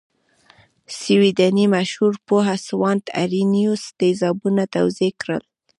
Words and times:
سویډنۍ 0.99 1.65
مشهور 1.75 2.13
پوه 2.27 2.45
سوانت 2.67 3.05
ارینوس 3.23 3.83
تیزابونه 3.99 4.63
توضیح 4.75 5.13
کړل. 5.21 5.43